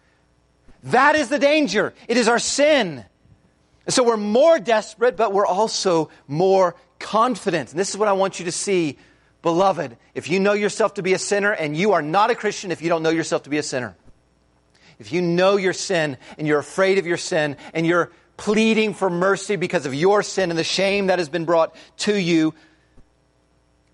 [0.84, 1.94] That is the danger.
[2.08, 3.04] It is our sin.
[3.88, 7.70] So we're more desperate, but we're also more confident.
[7.70, 8.98] And this is what I want you to see
[9.42, 12.70] Beloved, if you know yourself to be a sinner, and you are not a Christian
[12.70, 13.96] if you don't know yourself to be a sinner,
[15.00, 19.10] if you know your sin and you're afraid of your sin and you're pleading for
[19.10, 22.54] mercy because of your sin and the shame that has been brought to you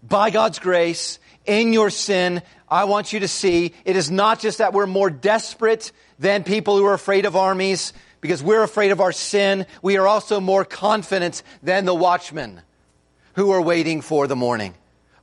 [0.03, 4.59] by God's grace in your sin, I want you to see it is not just
[4.59, 9.01] that we're more desperate than people who are afraid of armies because we're afraid of
[9.01, 9.65] our sin.
[9.81, 12.61] We are also more confident than the watchmen
[13.35, 14.75] who are waiting for the morning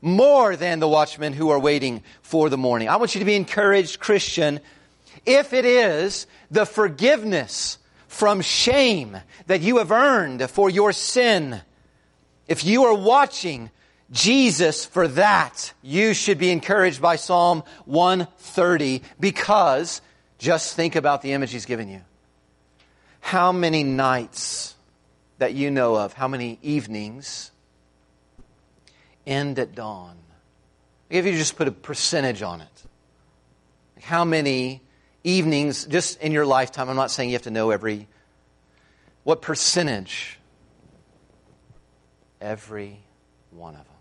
[0.06, 2.88] more than the watchmen who are waiting for the morning.
[2.88, 4.60] I want you to be encouraged, Christian,
[5.26, 11.60] if it is the forgiveness from shame that you have earned for your sin.
[12.48, 13.72] If you are watching
[14.12, 20.02] Jesus for that, you should be encouraged by Psalm 130 because
[20.38, 22.02] just think about the image he's given you.
[23.22, 24.76] How many nights
[25.40, 27.52] that you know of, how many evenings
[29.26, 30.18] end at dawn.
[31.10, 32.84] If you just put a percentage on it,
[34.02, 34.82] how many
[35.24, 38.08] evenings, just in your lifetime, I'm not saying you have to know every,
[39.24, 40.40] what percentage?
[42.42, 43.00] Every
[43.52, 43.96] one of them.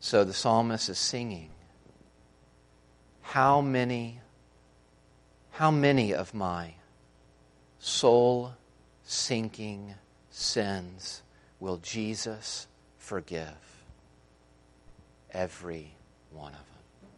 [0.00, 1.50] So the psalmist is singing.
[3.20, 4.20] How many,
[5.50, 6.74] how many of my
[7.78, 8.54] soul
[9.08, 9.94] sinking
[10.30, 11.22] sins
[11.58, 12.66] will Jesus
[12.98, 13.56] forgive?
[15.32, 15.94] Every
[16.30, 17.10] one of them.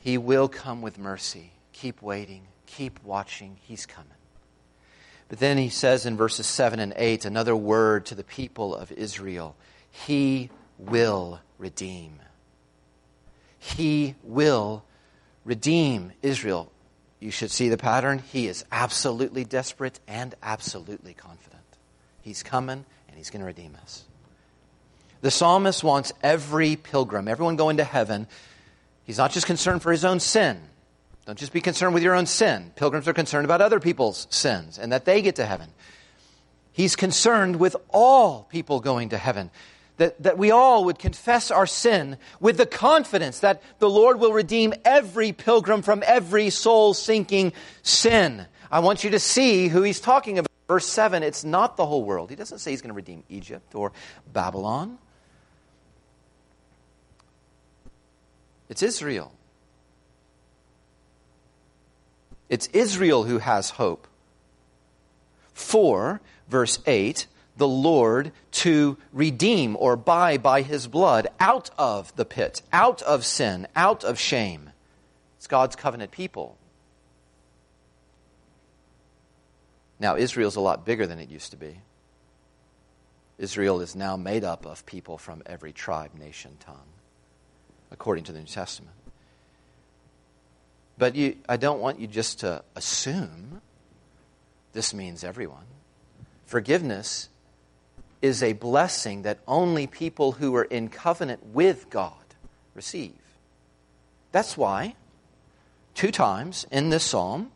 [0.00, 1.52] He will come with mercy.
[1.72, 2.42] Keep waiting.
[2.66, 3.56] Keep watching.
[3.62, 4.10] He's coming.
[5.28, 8.92] But then he says in verses 7 and 8 another word to the people of
[8.92, 9.56] Israel
[9.90, 12.20] He will redeem.
[13.58, 14.84] He will
[15.42, 16.70] redeem Israel
[17.24, 18.18] you should see the pattern.
[18.18, 21.62] He is absolutely desperate and absolutely confident.
[22.20, 24.04] He's coming and he's going to redeem us.
[25.22, 28.26] The psalmist wants every pilgrim, everyone going to heaven.
[29.04, 30.60] He's not just concerned for his own sin.
[31.24, 32.72] Don't just be concerned with your own sin.
[32.76, 35.70] Pilgrims are concerned about other people's sins and that they get to heaven.
[36.72, 39.50] He's concerned with all people going to heaven.
[39.96, 44.32] That, that we all would confess our sin with the confidence that the Lord will
[44.32, 48.46] redeem every pilgrim from every soul sinking sin.
[48.72, 50.48] I want you to see who he's talking about.
[50.66, 52.30] Verse 7, it's not the whole world.
[52.30, 53.92] He doesn't say he's going to redeem Egypt or
[54.32, 54.98] Babylon.
[58.68, 59.32] It's Israel.
[62.48, 64.06] It's Israel who has hope.
[65.52, 67.26] For, verse 8,
[67.56, 73.24] the Lord to redeem or buy by his blood out of the pit, out of
[73.24, 74.70] sin, out of shame.
[75.36, 76.56] It's God's covenant people.
[80.00, 81.78] Now, Israel's a lot bigger than it used to be.
[83.38, 86.92] Israel is now made up of people from every tribe, nation, tongue,
[87.90, 88.94] according to the New Testament.
[90.96, 93.60] But you, I don't want you just to assume
[94.72, 95.64] this means everyone.
[96.46, 97.28] Forgiveness
[98.24, 102.24] is a blessing that only people who are in covenant with God
[102.74, 103.18] receive.
[104.32, 104.94] That's why,
[105.94, 107.52] two times in this psalm,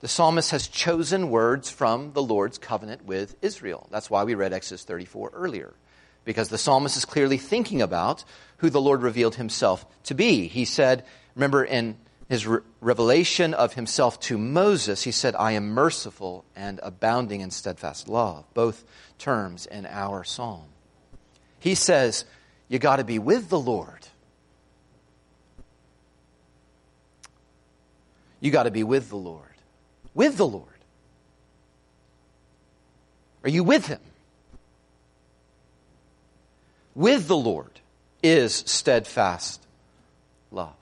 [0.00, 3.86] the psalmist has chosen words from the Lord's covenant with Israel.
[3.92, 5.72] That's why we read Exodus 34 earlier,
[6.24, 8.24] because the psalmist is clearly thinking about
[8.56, 10.48] who the Lord revealed himself to be.
[10.48, 11.04] He said,
[11.36, 11.96] remember in
[12.28, 17.50] his re- revelation of himself to Moses, he said, I am merciful and abounding in
[17.50, 18.84] steadfast love, both
[19.18, 20.66] terms in our psalm.
[21.58, 22.24] He says,
[22.68, 24.06] You got to be with the Lord.
[28.40, 29.48] You got to be with the Lord
[30.18, 30.66] with the Lord?
[33.44, 34.00] Are you with Him?
[36.96, 37.70] With the Lord
[38.20, 39.64] is steadfast
[40.50, 40.74] love.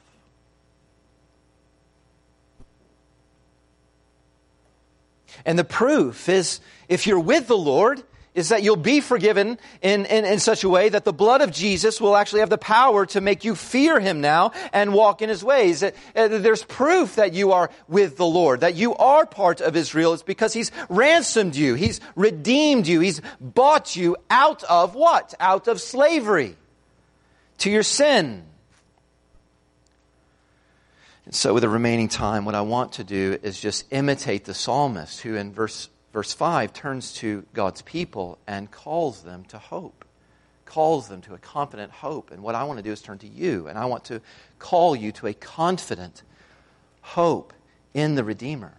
[5.44, 8.02] And the proof is if you're with the Lord,
[8.36, 11.50] is that you'll be forgiven in, in, in, such a way that the blood of
[11.50, 15.30] Jesus will actually have the power to make you fear him now and walk in
[15.30, 15.82] his ways.
[15.82, 20.12] Uh, there's proof that you are with the Lord, that you are part of Israel.
[20.12, 21.74] It's because he's ransomed you.
[21.74, 23.00] He's redeemed you.
[23.00, 25.32] He's bought you out of what?
[25.40, 26.56] Out of slavery
[27.58, 28.44] to your sin.
[31.26, 34.54] And so, with the remaining time, what I want to do is just imitate the
[34.54, 40.06] psalmist who, in verse verse 5 turns to God's people and calls them to hope,
[40.64, 42.30] calls them to a confident hope.
[42.30, 44.22] And what I want to do is turn to you, and I want to
[44.58, 46.22] call you to a confident
[47.02, 47.52] hope
[47.92, 48.72] in the Redeemer.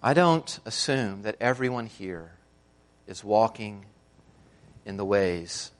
[0.00, 2.32] I don't assume that everyone here
[3.08, 3.86] is walking
[4.86, 5.72] in the ways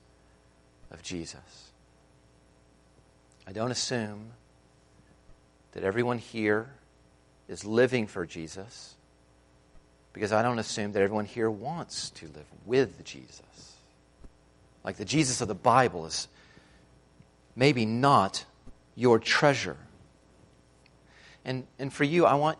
[0.94, 1.72] of Jesus.
[3.46, 4.30] I don't assume
[5.72, 6.70] that everyone here
[7.48, 8.94] is living for Jesus
[10.14, 13.76] because I don't assume that everyone here wants to live with Jesus.
[14.84, 16.28] Like the Jesus of the Bible is
[17.56, 18.44] maybe not
[18.94, 19.76] your treasure.
[21.44, 22.58] And, and for you, I want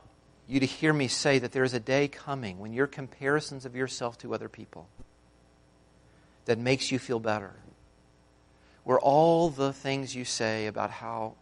[0.49, 3.75] you to hear me say that there is a day coming when your comparisons of
[3.75, 4.89] yourself to other people
[6.45, 7.53] that makes you feel better,
[8.85, 11.35] where all the things you say about how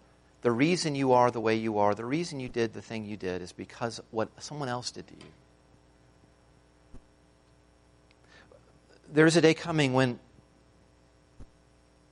[0.43, 3.17] the reason you are the way you are, the reason you did the thing you
[3.17, 5.31] did is because what someone else did to you.
[9.13, 10.19] There's a day coming when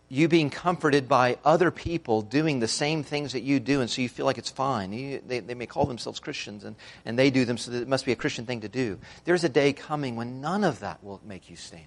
[0.09, 4.03] you being comforted by other people doing the same things that you do, and so
[4.03, 4.93] you feel like it's fine.
[4.93, 6.75] You, they, they may call themselves Christians, and,
[7.07, 8.99] and they do them, so it must be a Christian thing to do.
[9.25, 11.87] There's a day coming when none of that will make you stand.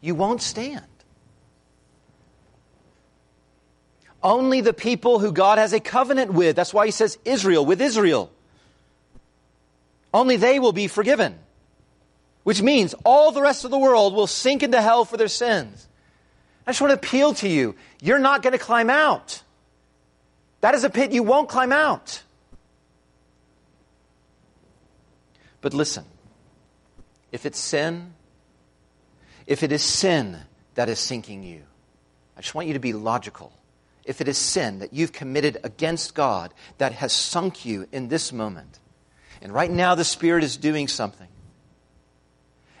[0.00, 0.86] You won't stand.
[4.22, 6.56] Only the people who God has a covenant with.
[6.56, 8.30] That's why he says Israel, with Israel.
[10.12, 11.38] Only they will be forgiven.
[12.42, 15.86] Which means all the rest of the world will sink into hell for their sins.
[16.66, 17.76] I just want to appeal to you.
[18.00, 19.42] You're not going to climb out.
[20.60, 22.22] That is a pit you won't climb out.
[25.60, 26.04] But listen
[27.30, 28.14] if it's sin,
[29.46, 30.38] if it is sin
[30.74, 31.62] that is sinking you,
[32.36, 33.52] I just want you to be logical
[34.08, 38.32] if it is sin that you've committed against God that has sunk you in this
[38.32, 38.80] moment,
[39.42, 41.28] and right now the Spirit is doing something,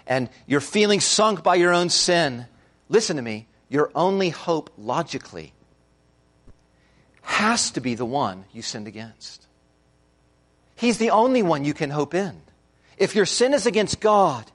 [0.06, 2.46] and you're feeling sunk by your own sin,
[2.88, 5.52] listen to me, your only hope logically
[7.20, 9.46] has to be the one you sinned against.
[10.76, 12.40] He's the only one you can hope in.
[12.96, 14.50] If your sin is against God,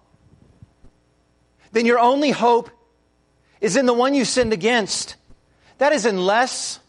[1.71, 2.71] then your only hope
[3.61, 5.17] is in the one you sinned against.
[5.83, 6.79] That is unless,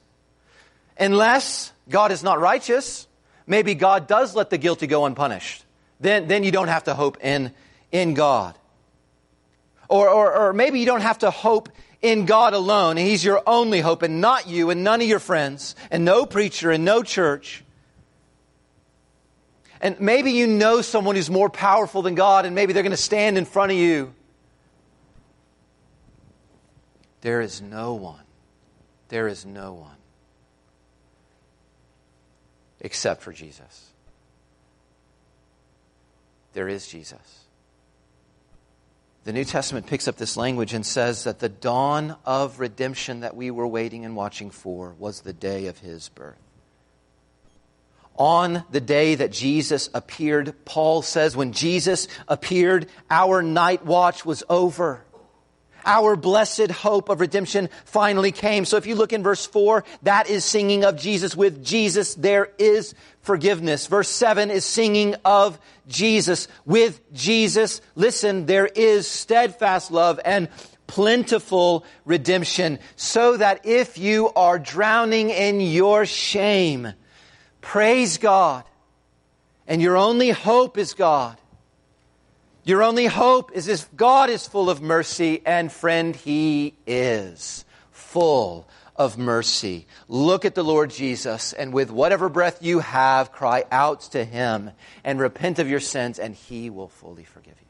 [0.96, 3.08] unless God is not righteous,
[3.44, 5.64] maybe God does let the guilty go unpunished.
[5.98, 7.50] Then, then you don't have to hope in,
[7.90, 8.56] in God.
[9.88, 11.70] Or, or, or maybe you don't have to hope
[12.02, 12.96] in God alone.
[12.96, 16.24] And He's your only hope and not you and none of your friends and no
[16.24, 17.64] preacher and no church.
[19.80, 22.96] And maybe you know someone who's more powerful than God and maybe they're going to
[22.96, 24.14] stand in front of you.
[27.22, 28.23] There is no one.
[29.14, 29.94] There is no one
[32.80, 33.92] except for Jesus.
[36.52, 37.44] There is Jesus.
[39.22, 43.36] The New Testament picks up this language and says that the dawn of redemption that
[43.36, 46.42] we were waiting and watching for was the day of his birth.
[48.16, 54.42] On the day that Jesus appeared, Paul says, when Jesus appeared, our night watch was
[54.50, 55.04] over
[55.84, 58.64] our blessed hope of redemption finally came.
[58.64, 61.36] So if you look in verse 4, that is singing of Jesus.
[61.36, 63.86] With Jesus, there is forgiveness.
[63.86, 65.58] Verse 7 is singing of
[65.88, 66.48] Jesus.
[66.64, 70.48] With Jesus, listen, there is steadfast love and
[70.86, 72.78] plentiful redemption.
[72.96, 76.92] So that if you are drowning in your shame,
[77.60, 78.64] praise God.
[79.66, 81.38] And your only hope is God.
[82.64, 88.66] Your only hope is if God is full of mercy, and friend, He is full
[88.96, 89.86] of mercy.
[90.08, 94.70] Look at the Lord Jesus, and with whatever breath you have, cry out to Him
[95.04, 97.64] and repent of your sins, and He will fully forgive you.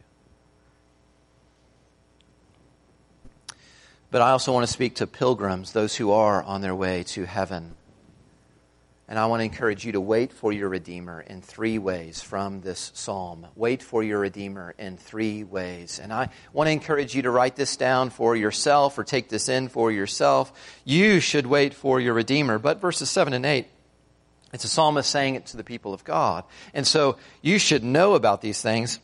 [4.12, 7.24] But I also want to speak to pilgrims, those who are on their way to
[7.24, 7.74] heaven.
[9.06, 12.62] And I want to encourage you to wait for your Redeemer in three ways from
[12.62, 13.46] this psalm.
[13.54, 15.98] Wait for your Redeemer in three ways.
[15.98, 19.50] And I want to encourage you to write this down for yourself or take this
[19.50, 20.52] in for yourself.
[20.84, 22.58] You should wait for your Redeemer.
[22.58, 23.66] But verses 7 and 8,
[24.54, 26.44] it's a psalmist saying it to the people of God.
[26.72, 29.00] And so you should know about these things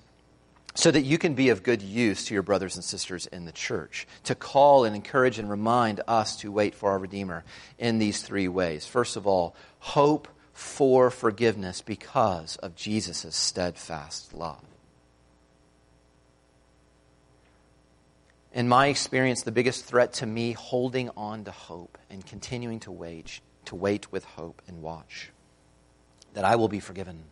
[0.75, 3.53] so that you can be of good use to your brothers and sisters in the
[3.53, 7.45] church, to call and encourage and remind us to wait for our Redeemer
[7.79, 8.87] in these three ways.
[8.87, 14.63] First of all, hope for forgiveness because of Jesus' steadfast love.
[18.53, 22.91] In my experience, the biggest threat to me holding on to hope and continuing to
[22.91, 25.31] wait, to wait with hope and watch,
[26.35, 27.25] that I will be forgiven.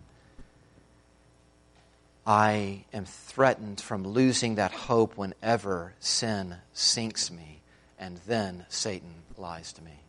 [2.25, 7.63] I am threatened from losing that hope whenever sin sinks me
[7.99, 10.01] and then Satan lies to me.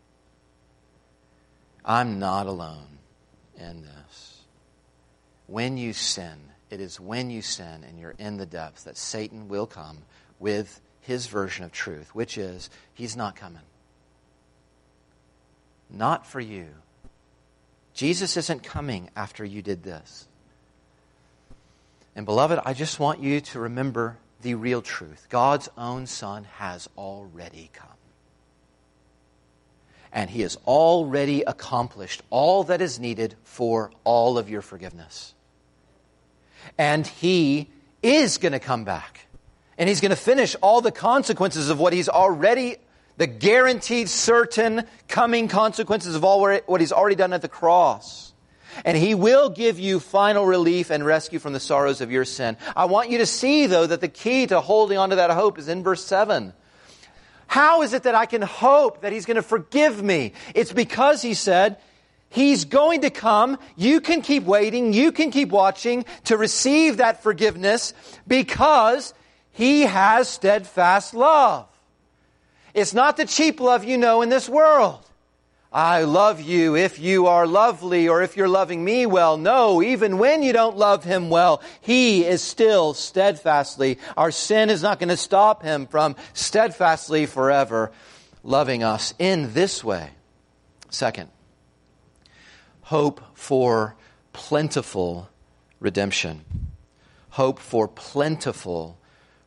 [1.89, 2.99] I'm not alone
[3.57, 4.41] in this.
[5.47, 6.37] When you sin,
[6.69, 10.03] it is when you sin and you're in the depths that Satan will come
[10.37, 13.63] with his version of truth, which is he's not coming.
[15.89, 16.67] Not for you.
[17.95, 20.27] Jesus isn't coming after you did this.
[22.15, 26.87] And beloved, I just want you to remember the real truth God's own Son has
[26.95, 27.98] already come
[30.11, 35.33] and He has already accomplished all that is needed for all of your forgiveness.
[36.77, 37.69] And He
[38.01, 39.27] is going to come back.
[39.77, 42.77] And He's going to finish all the consequences of what He's already,
[43.17, 48.33] the guaranteed, certain coming consequences of all what He's already done at the cross.
[48.85, 52.57] And He will give you final relief and rescue from the sorrows of your sin.
[52.75, 55.59] I want you to see, though, that the key to holding on to that hope
[55.59, 56.53] is in verse 7.
[57.49, 60.33] How is it that I can hope that He's going to forgive me?
[60.53, 61.77] It's because He said,
[62.29, 63.57] He's going to come.
[63.75, 64.93] You can keep waiting.
[64.93, 67.95] You can keep watching to receive that forgiveness
[68.27, 69.15] because
[69.51, 71.67] He has steadfast love.
[72.75, 75.03] It's not the cheap love you know in this world.
[75.71, 79.37] I love you if you are lovely or if you're loving me well.
[79.37, 83.99] No, even when you don't love him well, he is still steadfastly.
[84.17, 87.91] Our sin is not going to stop him from steadfastly forever
[88.43, 90.09] loving us in this way.
[90.89, 91.29] Second,
[92.81, 93.95] hope for
[94.33, 95.29] plentiful
[95.79, 96.41] redemption.
[97.29, 98.97] Hope for plentiful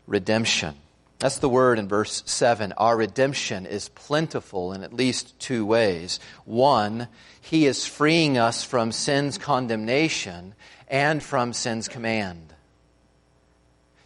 [0.06, 0.76] redemption.
[1.22, 2.72] That's the word in verse 7.
[2.76, 6.18] Our redemption is plentiful in at least two ways.
[6.46, 7.06] One,
[7.40, 10.54] He is freeing us from sin's condemnation
[10.88, 12.52] and from sin's command.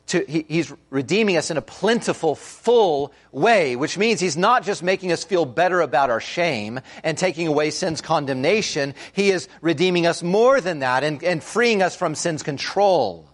[0.06, 5.10] He, he's redeeming us in a plentiful, full way, which means He's not just making
[5.10, 8.94] us feel better about our shame and taking away sin's condemnation.
[9.14, 13.26] He is redeeming us more than that and, and freeing us from sin's control.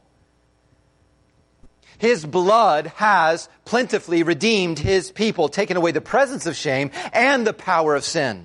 [2.02, 7.52] His blood has plentifully redeemed his people, taken away the presence of shame and the
[7.52, 8.44] power of sin.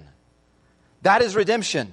[1.01, 1.91] That is redemption.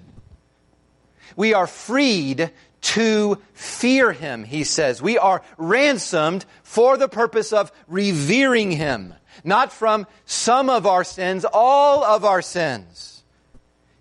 [1.37, 2.51] We are freed
[2.83, 5.01] to fear him, he says.
[5.01, 11.47] We are ransomed for the purpose of revering him, not from some of our sins,
[11.51, 13.25] all of our sins.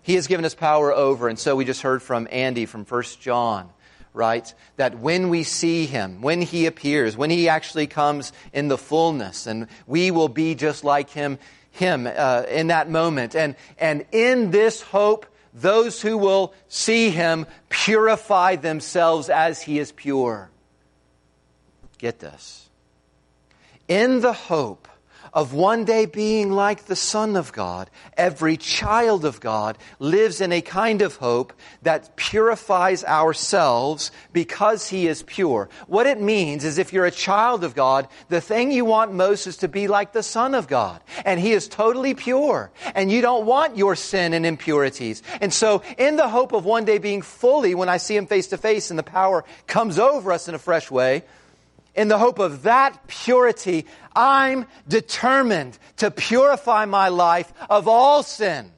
[0.02, 3.02] He has given us power over, and so we just heard from Andy from 1
[3.20, 3.70] John,
[4.14, 4.54] right?
[4.76, 9.46] That when we see him, when he appears, when he actually comes in the fullness,
[9.46, 11.38] and we will be just like him,
[11.72, 13.34] him uh, in that moment.
[13.34, 19.92] And, and in this hope, those who will see him purify themselves as he is
[19.92, 20.48] pure.
[21.98, 22.68] Get this.
[23.88, 24.88] In the hope
[25.34, 30.52] of one day being like the Son of God, every child of God lives in
[30.52, 35.68] a kind of hope that purifies ourselves because He is pure.
[35.88, 39.48] What it means is if you're a child of God, the thing you want most
[39.48, 41.02] is to be like the Son of God.
[41.24, 42.70] And He is totally pure.
[42.94, 45.22] And you don't want your sin and impurities.
[45.40, 48.46] And so, in the hope of one day being fully, when I see Him face
[48.48, 51.24] to face and the power comes over us in a fresh way,
[51.94, 58.72] in the hope of that purity, I'm determined to purify my life of all sin.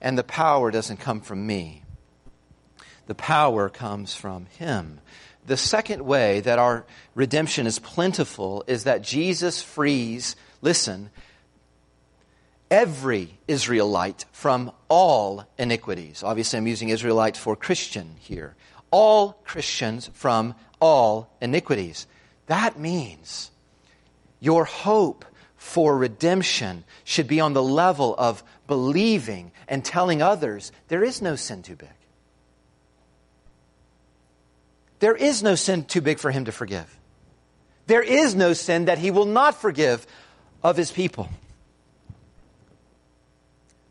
[0.00, 1.82] And the power doesn't come from me,
[3.06, 5.00] the power comes from Him.
[5.46, 11.10] The second way that our redemption is plentiful is that Jesus frees, listen,
[12.70, 16.22] every Israelite from all iniquities.
[16.22, 18.56] Obviously, I'm using Israelite for Christian here.
[18.90, 22.06] All Christians from all iniquities.
[22.46, 23.50] That means
[24.40, 25.24] your hope
[25.56, 31.36] for redemption should be on the level of believing and telling others there is no
[31.36, 31.88] sin too big.
[34.98, 36.98] There is no sin too big for him to forgive.
[37.86, 40.06] There is no sin that he will not forgive
[40.62, 41.28] of his people.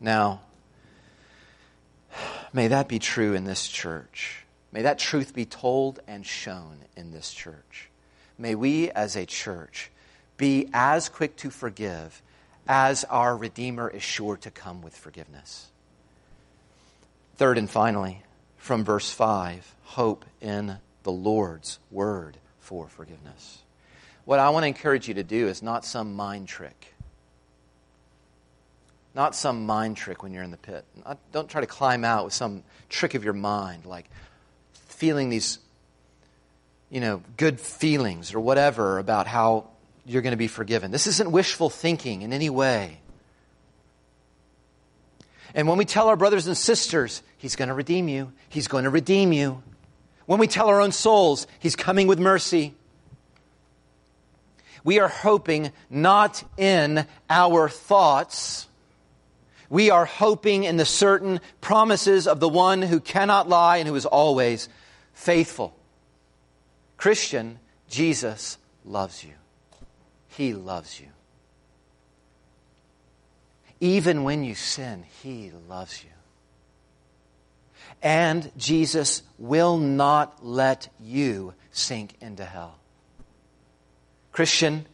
[0.00, 0.40] Now,
[2.52, 4.44] may that be true in this church.
[4.72, 7.90] May that truth be told and shown in this church.
[8.38, 9.90] May we as a church
[10.36, 12.20] be as quick to forgive
[12.66, 15.68] as our Redeemer is sure to come with forgiveness.
[17.36, 18.22] Third and finally,
[18.56, 23.58] from verse 5, hope in the Lord's word for forgiveness.
[24.24, 26.94] What I want to encourage you to do is not some mind trick.
[29.14, 30.84] Not some mind trick when you're in the pit.
[31.30, 34.06] Don't try to climb out with some trick of your mind, like
[34.72, 35.58] feeling these
[36.90, 39.68] you know, good feelings or whatever about how
[40.06, 40.90] you're going to be forgiven.
[40.90, 43.00] This isn't wishful thinking in any way.
[45.54, 48.84] And when we tell our brothers and sisters, He's going to redeem you, He's going
[48.84, 49.62] to redeem you.
[50.26, 52.74] When we tell our own souls, He's coming with mercy.
[54.82, 58.68] We are hoping not in our thoughts.
[59.70, 63.94] We are hoping in the certain promises of the one who cannot lie and who
[63.94, 64.68] is always
[65.14, 65.74] faithful.
[67.04, 69.34] Christian, Jesus loves you.
[70.28, 71.08] He loves you.
[73.78, 76.08] Even when you sin, He loves you.
[78.02, 82.78] And Jesus will not let you sink into hell.
[84.32, 84.86] Christian,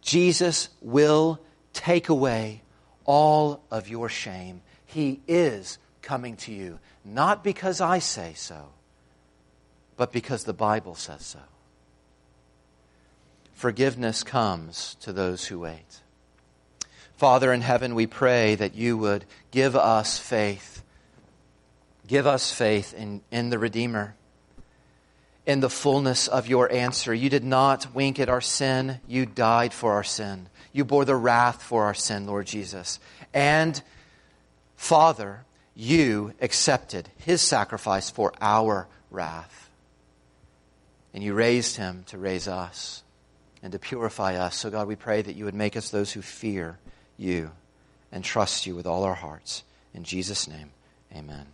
[0.00, 1.38] Jesus will
[1.74, 2.62] take away
[3.04, 4.62] all of your shame.
[4.86, 8.70] He is coming to you, not because I say so,
[9.98, 11.40] but because the Bible says so
[13.58, 16.00] forgiveness comes to those who wait.
[17.16, 20.80] Father in heaven, we pray that you would give us faith.
[22.06, 24.14] Give us faith in, in the Redeemer,
[25.44, 27.12] in the fullness of your answer.
[27.12, 30.48] You did not wink at our sin, you died for our sin.
[30.72, 33.00] You bore the wrath for our sin, Lord Jesus.
[33.34, 33.82] And,
[34.76, 35.44] Father,
[35.74, 39.68] you accepted his sacrifice for our wrath.
[41.12, 43.02] And you raised him to raise us
[43.62, 44.56] and to purify us.
[44.56, 46.78] So, God, we pray that you would make us those who fear
[47.16, 47.50] you
[48.12, 49.64] and trust you with all our hearts.
[49.94, 50.70] In Jesus' name,
[51.14, 51.46] amen.